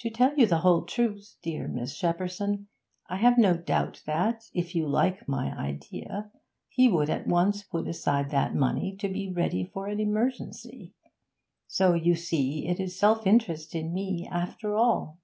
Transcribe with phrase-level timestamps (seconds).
[0.00, 2.66] To tell you the whole truth, dear Miss Shepperson,
[3.08, 6.32] I have no doubt that, if you like my idea,
[6.68, 10.94] he would at once put aside that money to be ready for an emergency.
[11.68, 15.20] So, you see, it is self interest in me, after all.'